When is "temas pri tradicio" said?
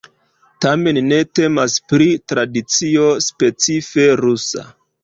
1.41-3.07